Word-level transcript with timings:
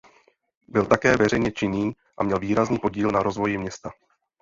Byl 0.67 0.85
také 0.85 1.17
veřejně 1.17 1.51
činný 1.51 1.95
a 2.17 2.23
měl 2.23 2.39
výrazný 2.39 2.79
podíl 2.79 3.11
na 3.11 3.19
rozvoji 3.23 3.57
města. 3.57 3.91